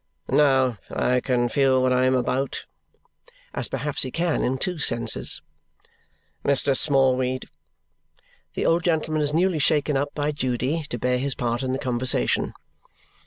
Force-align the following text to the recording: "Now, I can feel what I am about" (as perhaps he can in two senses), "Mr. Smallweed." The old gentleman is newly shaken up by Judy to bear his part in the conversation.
"Now, 0.31 0.79
I 0.89 1.19
can 1.19 1.47
feel 1.47 1.79
what 1.83 1.93
I 1.93 2.05
am 2.05 2.15
about" 2.15 2.65
(as 3.53 3.67
perhaps 3.67 4.01
he 4.01 4.09
can 4.09 4.43
in 4.43 4.57
two 4.57 4.79
senses), 4.79 5.43
"Mr. 6.43 6.75
Smallweed." 6.75 7.47
The 8.55 8.65
old 8.65 8.83
gentleman 8.83 9.21
is 9.21 9.31
newly 9.31 9.59
shaken 9.59 9.95
up 9.97 10.11
by 10.15 10.31
Judy 10.31 10.85
to 10.89 10.97
bear 10.97 11.19
his 11.19 11.35
part 11.35 11.61
in 11.61 11.71
the 11.71 11.77
conversation. 11.77 12.55